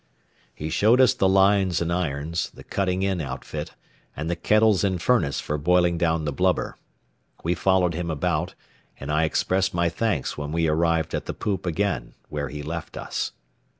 He 0.55 0.71
showed 0.71 0.99
us 0.99 1.13
the 1.13 1.29
lines 1.29 1.79
and 1.79 1.93
irons, 1.93 2.49
the 2.49 2.63
cutting 2.63 3.03
in 3.03 3.21
outfit, 3.21 3.75
and 4.17 4.31
the 4.31 4.35
kettles 4.35 4.83
and 4.83 4.99
furnace 4.99 5.39
for 5.39 5.59
boiling 5.59 5.99
down 5.99 6.25
the 6.25 6.33
blubber. 6.33 6.75
We 7.43 7.53
followed 7.53 7.93
him 7.93 8.09
about, 8.09 8.55
and 8.99 9.11
I 9.11 9.25
expressed 9.25 9.75
my 9.75 9.89
thanks 9.89 10.39
when 10.39 10.51
we 10.51 10.67
arrived 10.67 11.13
at 11.13 11.27
the 11.27 11.35
poop 11.35 11.67
again, 11.67 12.15
where 12.29 12.49
he 12.49 12.63
left 12.63 12.97
us. 12.97 13.33